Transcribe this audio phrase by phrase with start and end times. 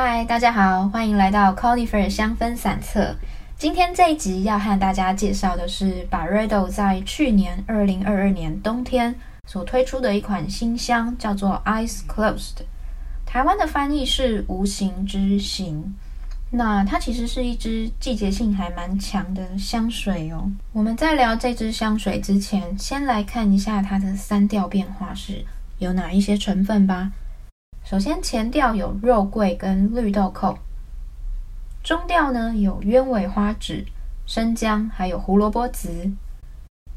[0.00, 3.16] 嗨，大家好，欢迎来到 Conifer 香氛散册。
[3.56, 9.12] 今天这一集要和大家介绍的是 b a r e d o 在去年二零二二年冬天
[9.48, 12.58] 所推出的一款新香，叫做 Eyes Closed。
[13.26, 15.92] 台湾的翻译是无形之形。
[16.52, 20.48] 那它其实是一支季节性还蛮强的香水哦。
[20.72, 25.44] 我们在聊这支香水之前，先来看一下它的三调变化是
[25.80, 27.10] 有哪一些成分吧。
[27.90, 30.54] 首先前调有肉桂跟绿豆蔻。
[31.82, 33.82] 中调呢有鸢尾花脂、
[34.26, 36.10] 生姜，还有胡萝卜籽。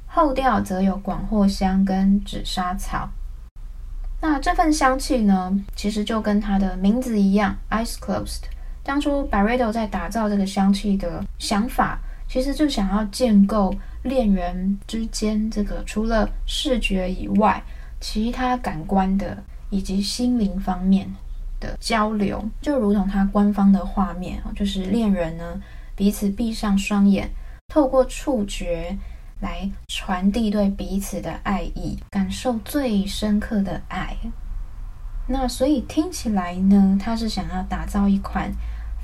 [0.06, 3.10] 后调则有广藿香跟紫砂草。
[4.20, 8.42] 那这份香气呢，其实就跟它的名字一样，Eyes Closed。
[8.84, 17.64] 当初 Byredo 在打造这个香气的想法，其实就想要建构恋人之间这个除了视觉以外，
[18.02, 21.12] 其他感官的以及心灵方面。
[21.62, 25.62] 的交流就如同它官方的画面就是恋人呢
[25.96, 27.30] 彼此闭上双眼，
[27.68, 28.98] 透过触觉
[29.42, 34.18] 来传递对彼此的爱意，感受最深刻的爱。
[35.28, 38.52] 那所以听起来呢，它是想要打造一款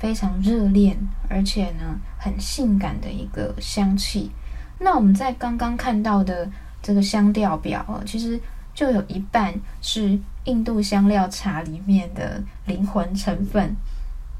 [0.00, 0.98] 非常热恋
[1.30, 4.32] 而且呢很性感的一个香气。
[4.80, 6.50] 那我们在刚刚看到的
[6.82, 8.40] 这个香调表其实。
[8.74, 10.16] 就有一半是
[10.48, 13.76] 印度香料茶里面的灵魂成分，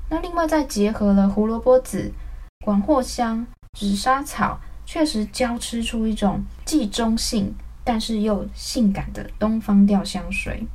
[0.09, 2.11] 那另外再结合了胡萝卜籽、
[2.65, 10.67] 广藿香、紫砂草，确实交织出一种既中性但是又性感的东方调香水。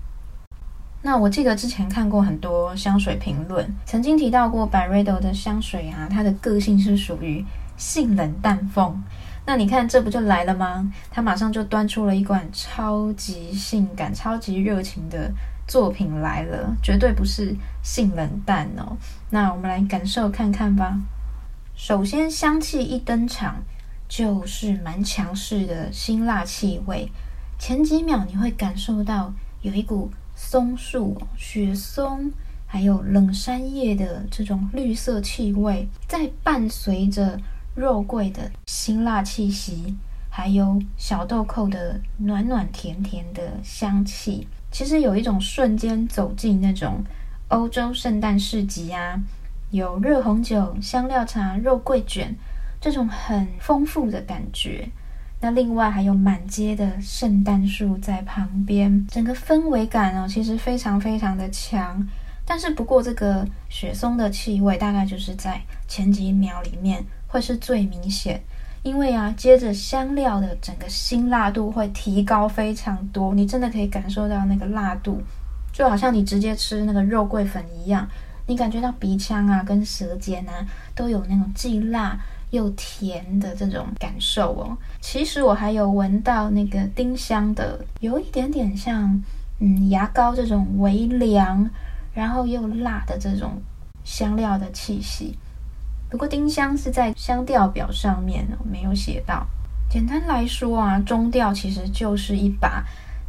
[1.01, 7.43] 那我记得之前看过很多香水评论，曾经提到过 Byredo 的香水啊，它的个性是属于
[7.75, 9.03] 性冷淡风。
[9.45, 10.89] 那你看，这不就来了吗？
[11.11, 15.30] 他马上就端出了一罐超级性感、超级热情的
[15.67, 18.95] 作品来了，绝对不是性冷淡哦。
[19.31, 20.97] 那我们来感受看看吧。
[21.75, 23.61] 首先，香气一登场
[24.08, 27.12] 就是蛮强势的辛辣气味，
[27.59, 32.31] 前几秒你会感受到有一股松树、雪松，
[32.66, 37.38] 还有冷杉叶的这种绿色气味，在伴随着。
[37.75, 39.95] 肉桂的辛辣气息，
[40.29, 47.03] 还有小豆蔻的暖暖甜甜的香气，其实有一种瞬间走进那种
[47.47, 49.19] 欧洲圣诞市集啊，
[49.72, 52.35] 有热红酒、香料茶、肉桂卷
[52.79, 54.88] 这种很丰富的感觉。
[55.41, 62.07] 那另外还有满街的圣诞树在旁边，整个氛围感哦，其实非常非常的强。
[62.45, 67.03] 但是不过这个雪松的气味，大概就是在前几秒里面。
[67.33, 68.39] 会是最明显，
[68.83, 75.19] 因为啊，接着香料的整个辛辣度会提高非常多，你真的可以感受到那个辣度，
[75.72, 78.07] 就好像你直接吃那个肉桂粉一样，
[78.45, 80.53] 你感觉到鼻腔啊跟舌尖啊
[80.93, 82.16] 都有那种既辣
[82.51, 84.77] 又甜的这种感受哦。
[85.01, 89.19] 其实我还有闻到那个丁香的，有一点点像
[89.57, 91.67] 嗯牙膏这种微凉，
[92.13, 93.59] 然后又辣的这种
[94.03, 95.35] 香料的气息。
[96.13, 99.47] 不过丁香是在香调表上面没有写到。
[99.90, 102.84] 简单来说啊，中调其实就是一把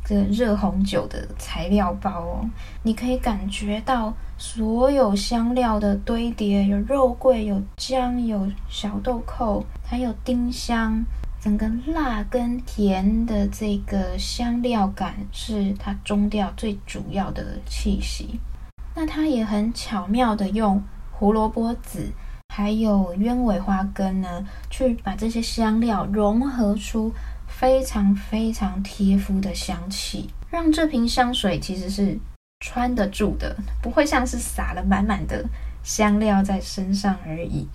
[0.05, 2.51] 这热红酒的材料包哦。
[2.83, 11.03] 你可以感觉到所有香料的堆叠，有肉桂、有姜、有小豆蔻，还有丁香，
[11.41, 18.39] 整个辣跟甜的这个香料感是它中调最主要的气息。
[18.95, 22.13] 那它也很巧妙的用胡萝卜籽。
[22.57, 27.13] 还有鸢尾花根呢，去把这些香料融合出
[27.49, 32.17] 非常非常贴肤的香气，让这瓶香水其实是
[32.61, 35.45] 穿得住的，不会像是撒了满满的
[35.83, 37.67] 香料在身上而已，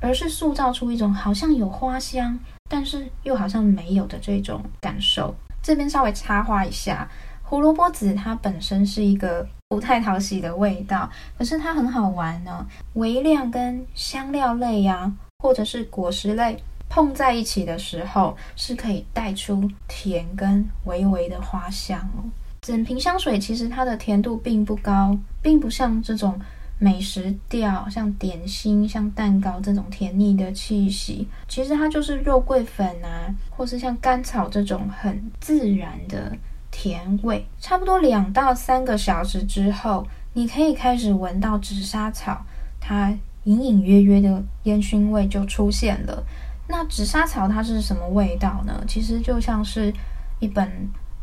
[0.00, 2.38] 而是塑造出一种好像有花香，
[2.68, 5.34] 但是又好像没有的这种感受。
[5.60, 7.10] 这边稍微插花一下。
[7.42, 11.08] 胡萝卜籽它本身是一个不太讨喜的味道，
[11.38, 12.66] 可是它很好玩呢。
[12.94, 22.26] 微量跟香料类呀，或者是果实类碰在一起的时候，是可以带出甜跟微微的花香哦。
[22.62, 26.36] 整瓶香水其实它的甜度并不高，并不像这种
[26.80, 31.28] 美食调，像点心、像蛋糕这种甜腻的气息。
[31.46, 36.36] 其实它就是肉桂粉啊，或是像甘草这种很自然的。
[36.70, 42.44] 甜味差不多两到三个小时之后，你可以开始闻到紫砂草，
[42.80, 43.12] 它
[43.44, 46.22] 隐隐约约的烟熏味就出现了。
[46.68, 48.84] 那紫砂草它是什么味道呢？
[48.86, 49.92] 其实就像是
[50.38, 50.70] 一本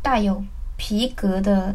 [0.02, 0.42] 带有
[0.76, 1.74] 皮革的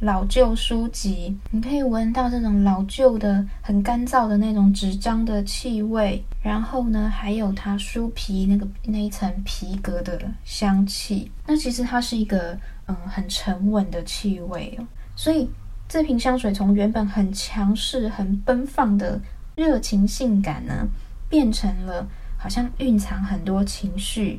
[0.00, 11.32] 老旧书籍，你可以闻到这种老旧的、很干燥的那种纸张的气味，然后呢，还有它书皮那个那一层皮革的香气。
[11.46, 12.56] 那其实它是一个
[12.86, 14.84] 嗯很沉稳的气味哦，
[15.16, 15.48] 所以
[15.88, 19.18] 这瓶香水从原本很强势、很奔放的
[19.56, 20.86] 热情性感呢，
[21.30, 22.06] 变成了
[22.36, 24.38] 好像蕴藏很多情绪、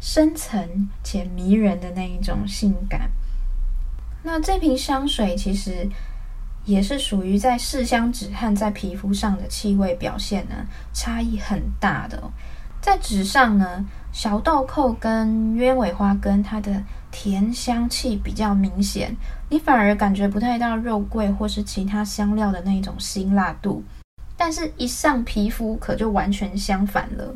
[0.00, 3.10] 深层且迷人的那一种性感。
[4.22, 5.88] 那这瓶香水其实
[6.64, 10.54] 也是属于在试香纸和在皮肤上的气味表现呢
[10.92, 12.22] 差异很大的。
[12.80, 16.82] 在纸上呢，小豆蔻跟鸢尾花根它的
[17.12, 19.16] 甜香气比较明显，
[19.48, 23.84] 你反而感觉不太到肉桂或是其他香料的那种辛辣度。
[24.36, 27.32] 但是，一上皮肤可就完全相反了，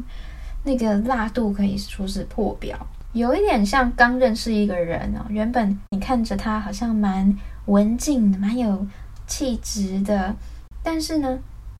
[0.65, 2.77] 那个辣度可以说是破表。
[3.13, 7.33] 有一点像刚认识一个人哦，原本你看着他好像蛮
[7.67, 8.85] 文静，蛮有
[9.27, 10.35] 气质的，
[10.83, 11.39] 但是呢，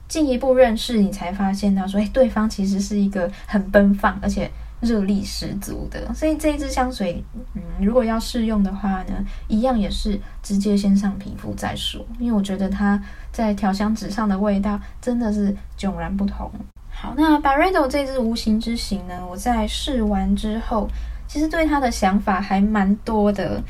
[0.09, 4.51] 进一步认识你才发现到说，哎，对方其实是一个很奔放而且
[4.81, 6.13] 热力十足的。
[6.15, 13.03] 所以这一支香水，嗯，如果要试用的话呢，一样也是直接先上皮肤再说，因为我觉得它
[13.33, 16.51] 在调香纸上的味道真的是迥然不同。
[16.91, 20.89] 好，那 Byredo 这支无形之行呢，我在试完之后。
[21.29, 23.61] 其实对它的想法还蛮多的，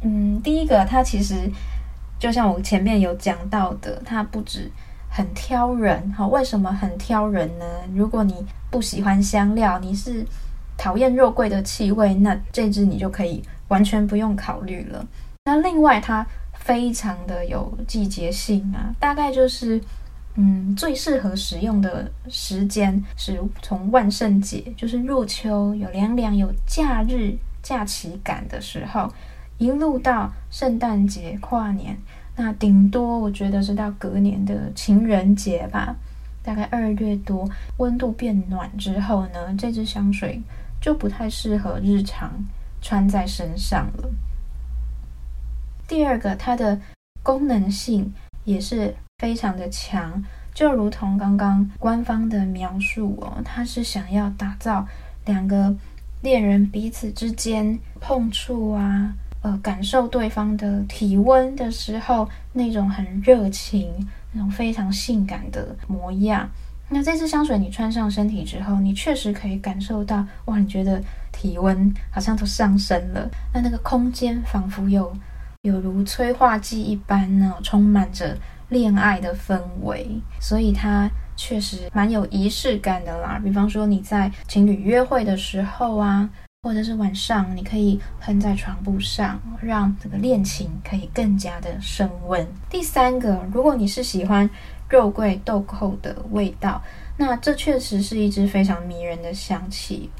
[0.00, 1.34] 嗯，第一个，它其实
[2.20, 4.70] 就像我前面有讲到的，他不止
[5.08, 7.64] 很挑人，哈，为什么很挑人呢？
[7.92, 10.24] 如果你不喜欢香料，你是
[10.76, 15.04] 讨厌肉桂的气味，那这支你就可以完全不用考虑了。
[15.46, 16.24] 那另外，它
[16.54, 19.80] 非常的有季节性啊，大概就是。
[20.36, 29.12] 嗯，最适合使用的时间是从万圣节，就是入秋，有凉凉、有假日假期感的时候，
[29.60, 31.96] 一路到圣诞节、跨年，
[32.34, 35.94] 那顶多我觉得是到隔年的情人节吧。
[36.42, 40.40] 大概二月多，温度变暖之后呢，这支香水
[40.80, 42.32] 就不太适合日常
[42.80, 44.10] 穿在身上了。
[45.86, 46.80] 第二个，它的
[47.22, 48.12] 功能性
[48.44, 48.96] 也是。
[49.20, 50.24] 非常的强，
[50.54, 54.86] 就如同刚刚官方的描述哦，他是想要打造
[55.26, 55.76] 两个
[56.22, 63.90] 恋人彼此之间碰触啊，呃，感受对方的体温的时候那种很热情、
[64.32, 66.48] 那种非常性感的模样。
[66.88, 71.02] 那这支香水你穿上身体之后，你确实可以感受到，哇，你觉得
[71.32, 75.12] 体温好像都上升了，那那个空间仿佛有
[75.62, 78.36] 有如催化剂一般呢，充满着。
[78.70, 80.06] 恋爱的氛围，
[80.40, 83.36] 所以它确实蛮有仪式感的啦。
[83.42, 86.30] 比方说你在情侣约会的时候啊，
[86.62, 92.46] 或者是晚上，你可以喷在床铺上，让这个恋情可以更加的升温。
[92.68, 94.48] 第三个，如果你是喜欢
[94.86, 96.82] 肉桂豆蔻的味道，
[97.16, 100.10] 那这确实是一支非常迷人的香气。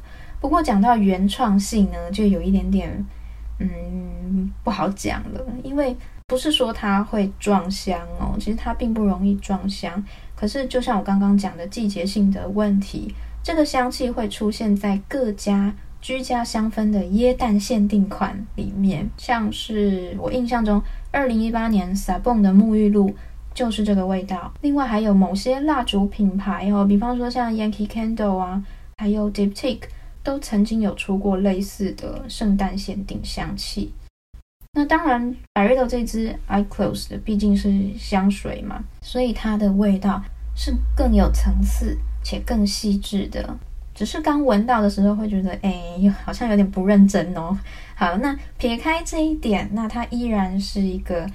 [0.41, 3.07] 不过讲到原创性呢，就有一点点
[3.59, 5.95] 嗯不好讲了，因为。
[6.27, 10.01] 不是说它会撞香哦，其实它并不容易撞香。
[10.37, 13.13] 可是就像我刚刚讲的季节性的问题，
[13.43, 23.15] 这个香气会出现在各家居家香氛的椰蛋限定款里面，像是我印象中二零一八年 Sabon 的沐浴露
[23.53, 24.53] 就是这个味道。
[24.63, 28.65] 另外还有某些蜡烛品牌哦，比方说像 Yankee Candle 啊，
[28.97, 29.83] 还有 Diptyque
[30.23, 33.93] 都曾经有出过类似的圣诞限定香气。
[34.73, 40.23] 那当然，百瑞的这支 Eye Close 的毕竟是香水嘛，所以它的味道
[40.55, 43.59] 是更有层次且更细致的。
[44.01, 47.55] 只是刚闻到的时候会觉得，哎，好像有点不认真哦。
[47.95, 51.29] 好，那撇开这一点，那它依然是一个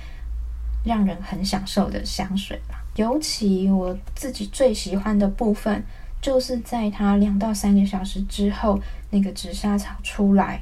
[0.84, 2.84] 让人很享受的香水吧。
[2.96, 5.84] 尤其我自己最喜欢的部分，
[6.20, 8.80] 就是在它两到三个小时之后，
[9.12, 10.60] 那个紫砂草出来。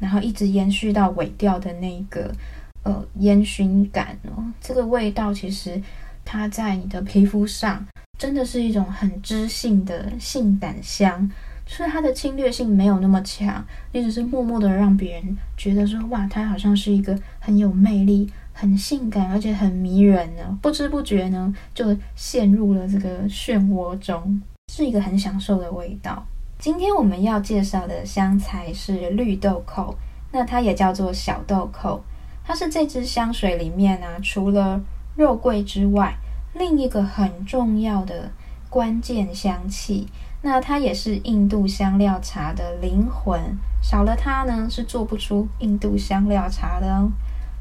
[0.00, 2.34] 然后一直延续到尾调的那个
[2.82, 5.80] 呃烟熏感哦，这个味道其实
[6.24, 7.86] 它在你的皮肤上
[8.18, 11.30] 真的是一种很知性的性感香，
[11.66, 24.40] 就是它的侵略性没有那么强，你只是默默的让别人觉得说哇，它好像是一个很有魅力、很性感而且很迷人呢，不知不觉呢就陷入了这个漩涡中，
[24.72, 26.24] 是一个很享受的味道。
[26.58, 29.94] 今天我们要介绍的香材是绿豆蔻，
[30.32, 32.00] 那它也叫做小豆蔻。
[32.46, 34.80] 它是这支香水里面呢，除了
[35.16, 36.16] 肉桂之外，
[36.54, 38.30] 另一个很重要的
[38.68, 40.08] 关键香气。
[40.42, 43.40] 那它也是印度香料茶的灵魂，
[43.82, 47.10] 少了它呢，是做不出印度香料茶的哦。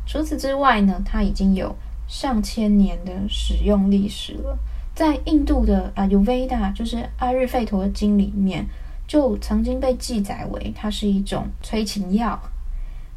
[0.05, 1.73] 除此之外呢，它已经有
[2.07, 4.57] 上千年的使用历史了。
[4.93, 8.65] 在印度的阿尤维达，就是阿育吠陀经里面，
[9.07, 12.37] 就曾经被记载为它是一种催情药。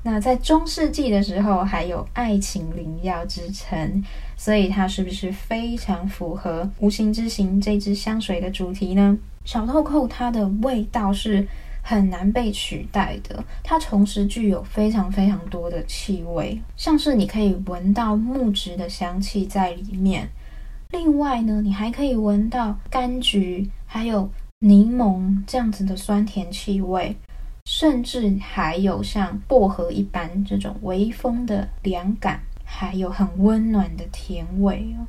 [0.07, 4.05] 那在中世纪的时候，还有爱情灵药之称，
[4.37, 9.19] 所以它是不是非常符合无形之行这支香水的主题呢？
[9.45, 11.45] 小豆蔻它的味道是
[11.83, 20.29] 很难被取代的，它同时具有非常非常多的气味，像是你可以闻到木质的香气在里面，
[20.93, 27.17] 另外呢，你还可以闻到柑橘还有柠檬这样子的酸甜气味。
[27.67, 35.03] 甚至还有像薄荷一般这种微风的凉感，还有很温暖的甜味哦。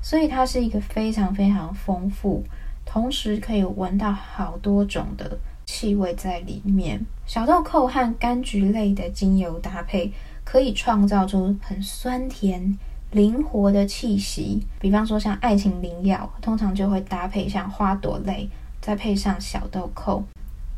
[0.00, 2.42] 所以它是一个非常非常丰富，
[2.86, 7.04] 同时可以闻到好多种的气味在里面。
[7.26, 10.10] 小豆蔻和柑橘类的精油搭配，
[10.44, 12.78] 可以创造出很酸甜、
[13.10, 14.62] 灵活的气息。
[14.80, 18.48] 比方说像爱情灵药，通常就会搭配像花朵类，
[18.80, 20.24] 再配上小豆蔻。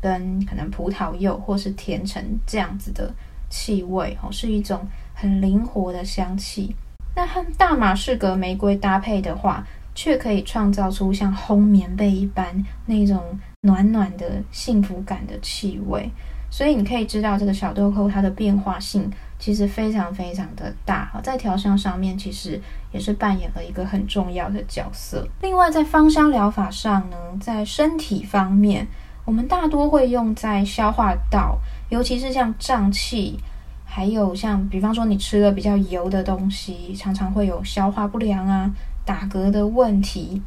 [0.01, 3.13] 跟可能葡萄柚或是甜橙这样子的
[3.49, 6.75] 气味哦，是一种很灵活的香气。
[7.15, 13.21] 那和大马士革玫瑰搭配的话，却可以创造出像烘棉被一般那种
[13.61, 16.09] 暖暖的幸福感的气味。
[16.49, 22.59] 所以你可以知道，这个小豆蔻它的变化性其实非常非常的大在调香上面其实
[22.91, 25.27] 也是扮演了一个很重要的角色。
[25.41, 28.87] 另外，在芳香疗法上呢，在身体方面。
[29.23, 31.57] 我们大多会用在消化道，
[31.89, 33.39] 尤其是像胀气，
[33.85, 38.69] 还有像比方说你吃了比较油的东西，常常会有消化不良啊、
[39.05, 40.41] 打嗝的问题。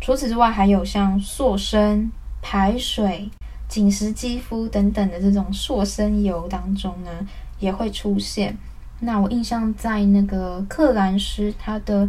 [0.00, 2.10] 除此之外，还有像塑身、
[2.40, 3.28] 排水、
[3.68, 7.10] 紧实肌肤等等的这种塑身油当中呢，
[7.60, 8.56] 也会出现。
[9.00, 12.08] 那我印象在那个克兰诗它的。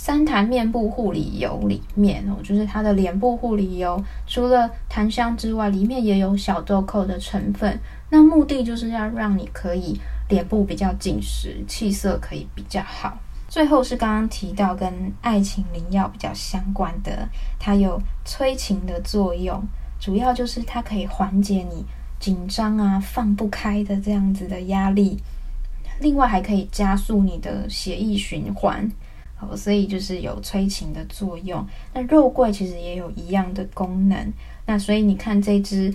[0.00, 7.76] 三潭面部护理油里面哦，就是它的脸部护理油，除了檀香之外，里面也有小豆蔻的成分。
[8.08, 13.18] 那目的就是要让你可以脸部比较紧实，气色可以比较好。
[13.48, 17.28] 最后是刚刚提到跟爱情灵药比较相关的，
[17.58, 19.60] 它有催情的作用，
[19.98, 21.84] 主要就是它可以缓解你
[22.20, 25.18] 紧张啊、放不开的这样子的压力，
[26.00, 28.88] 另外还可以加速你的血液循环。
[29.40, 31.64] 哦，所以就是有催情的作用。
[31.94, 34.32] 那肉桂其实也有一样的功能。
[34.66, 35.94] 那所以你看这支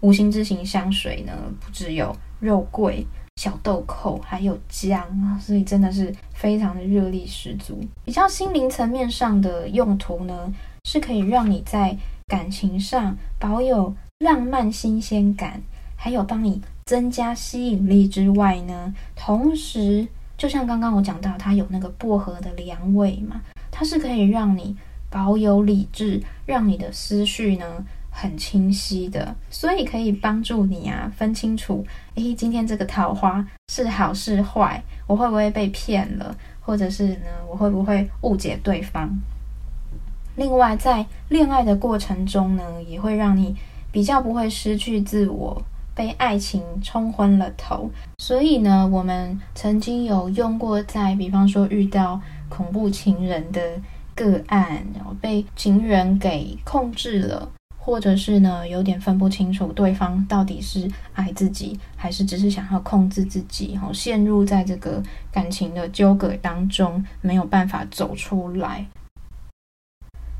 [0.00, 3.04] 无形之行香水呢，不只有肉桂、
[3.36, 7.80] 小豆蔻，还有姜，所以真的是非常的热力十足。
[8.04, 10.52] 比较心灵层面上的用途呢，
[10.84, 11.96] 是可以让你在
[12.28, 15.60] 感情上保有浪漫新鲜感，
[15.96, 20.06] 还有帮你增加吸引力之外呢，同时。
[20.36, 24.76] 就像刚刚我讲到，它有那个薄荷的凉味嘛，它是可以让你
[25.10, 31.86] 保有理智，让你的思绪呢很清晰的，所以可以帮助你啊分清楚，
[32.16, 39.08] 诶，今天这个桃花是好是坏，我会不会被骗了，或者是呢，我会不会误解对方？
[40.36, 43.54] 另外，在恋爱的过程中呢，也会让你
[43.92, 45.62] 比较不会失去自我。
[45.94, 53.60] 被爱情冲昏了头，所以呢，我们曾经有用过在，比方说遇到恐怖情人的
[54.14, 57.48] 个案，然后被情人给控制了，
[57.78, 68.84] 或者是呢，有点分不清楚对方到底是爱自己，还是只是想要控制自己，然后陷入在这个感情的纠葛当中，没有办法走出来。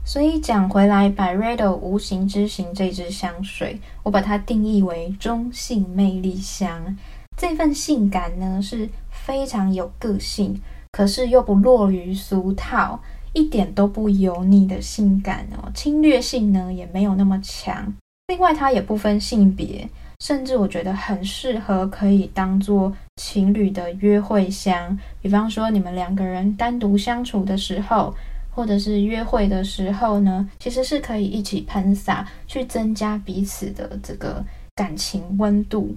[0.06, 6.94] 所以讲回来，Byredo 无形之行这支香水，我把它定义为中性魅力香。
[7.38, 10.60] 这份性感呢是非常有个性，
[10.92, 13.00] 可是又不落于俗套，
[13.32, 15.70] 一点都不油腻的性感哦。
[15.74, 17.92] 侵略性呢也没有那么强。
[18.28, 19.88] 另外，它也不分性别，
[20.20, 24.98] 甚至我觉得很适合可以当做情侣的约会香。
[25.22, 28.14] 比方说，你们两个人单独相处的时候。
[28.54, 34.44] 或者是约会的时候呢，其实是可以一起喷洒，去增加彼此的这个
[34.74, 35.94] 感情温度。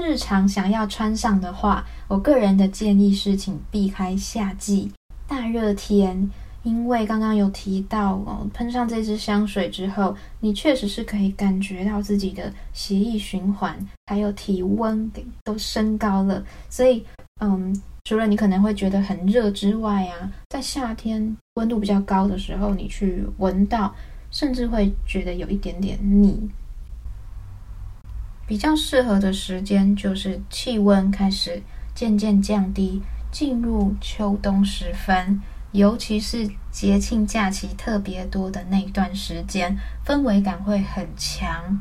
[0.00, 4.90] 日常想要穿上的话，我个人的建议是，请避开夏季
[5.28, 6.28] 大热天，
[6.64, 15.08] 因为刚刚有提到哦，喷上这支香水之后，你确实是可以感觉到自己的血液循环还有体温
[15.44, 17.04] 都升高了，所以
[17.40, 17.80] 嗯。
[18.06, 23.94] 除了你可能会觉得很热之外啊，在夏天温度比较高的时候，你去闻到，
[24.30, 26.50] 甚至会觉得有一点点腻。
[28.46, 31.62] 比较适合的时间就是气温开始
[31.94, 33.00] 渐渐降低，
[33.32, 35.40] 进入秋冬时分，
[35.74, 39.76] 尤其是节庆假期特别多的那段时间，
[40.06, 41.80] 氛围感会很强。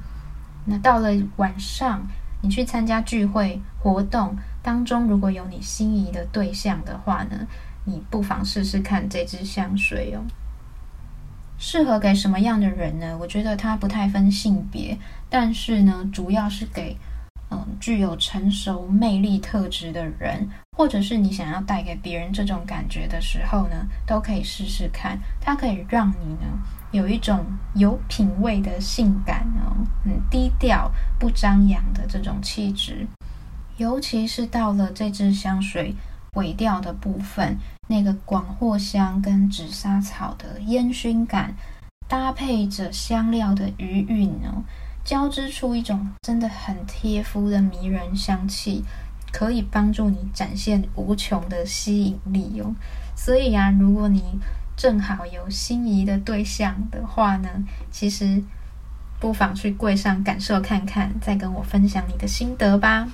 [0.66, 2.08] 那到了晚上，
[2.42, 7.46] 你去参加聚会活动当中，如果有你心仪的对象的话呢，
[7.86, 10.26] 你不妨试试看这支香水哦。
[11.60, 13.16] 适合给什么样的人呢？
[13.22, 14.98] 我觉得它不太分性别，
[15.30, 16.98] 但是呢，主要是给
[17.84, 23.76] 具有成熟魅力特质的人，或者是你想要带给别人这种感觉的时候呢，
[24.08, 25.20] 都可以试试看。
[25.42, 26.48] 它可以让你呢。
[26.94, 29.76] 有一种有品味的性感哦，
[30.06, 33.06] 很低调不张扬的这种气质，
[33.76, 35.94] 尤其是到了这支香水
[36.36, 37.58] 尾调的部分，
[37.90, 41.54] 那个广藿香跟紫砂草的烟熏感，
[42.08, 44.64] 搭配着香料的余韵哦，
[45.04, 48.84] 交织出一种真的很贴肤的迷人香气，
[49.32, 52.74] 可以帮助你展现无穷的吸引力哦。
[53.16, 54.24] 所以啊，如果你
[54.76, 57.50] 正好有心仪的对象的话呢，
[57.92, 58.42] 其实
[59.20, 63.08] 不妨去柜上感受看看，再跟我分享你的心得吧。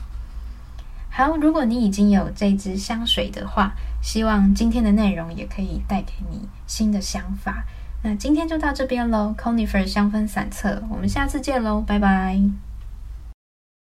[1.10, 7.65] 好，如果你已经有这支香水的话，希望今天的内容也可以带给你新的想法。
[8.01, 12.69] 那今天就到这边喽，Conifer 香氛散册，我们下次见喽，拜拜。